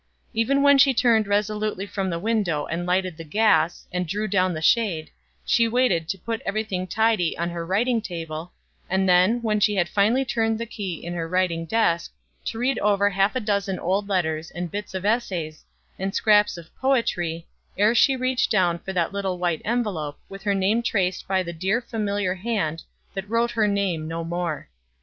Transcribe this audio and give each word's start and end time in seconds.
Even 0.33 0.63
when 0.63 0.79
she 0.79 0.95
turned 0.95 1.27
resolutely 1.27 1.85
from 1.85 2.09
the 2.09 2.17
window, 2.17 2.65
and 2.65 2.87
lighted 2.87 3.17
the 3.17 3.23
gas, 3.23 3.85
and 3.93 4.07
drew 4.07 4.27
down 4.27 4.51
the 4.51 4.59
shade, 4.63 5.11
she 5.45 5.67
waited 5.67 6.09
to 6.09 6.17
put 6.17 6.41
every 6.43 6.63
thing 6.63 6.87
tidy 6.87 7.37
on 7.37 7.51
her 7.51 7.63
writing 7.63 8.01
table, 8.01 8.51
and 8.89 9.07
then, 9.07 9.43
when 9.43 9.59
she 9.59 9.75
had 9.75 9.87
finally 9.87 10.25
turned 10.25 10.57
the 10.57 10.65
key 10.65 11.05
in 11.05 11.13
her 11.13 11.27
writing 11.27 11.67
desk, 11.67 12.11
to 12.45 12.57
read 12.57 12.79
over 12.79 13.11
half 13.11 13.35
a 13.35 13.39
dozen 13.39 13.77
old 13.77 14.09
letters 14.09 14.49
and 14.49 14.71
bits 14.71 14.95
of 14.95 15.05
essays, 15.05 15.63
and 15.99 16.15
scraps 16.15 16.57
of 16.57 16.75
poetry, 16.77 17.45
ere 17.77 17.93
she 17.93 18.15
reached 18.15 18.49
down 18.49 18.79
for 18.79 18.91
that 18.93 19.13
little 19.13 19.37
white 19.37 19.61
envelope, 19.63 20.17
with 20.27 20.41
her 20.41 20.55
name 20.55 20.81
traced 20.81 21.27
by 21.27 21.43
the 21.43 21.53
dear 21.53 21.79
familiar 21.79 22.33
hand 22.33 22.81
that 23.13 23.29
wrote 23.29 23.51
her 23.51 23.67
name 23.67 24.07
no 24.07 24.23
more. 24.23 24.67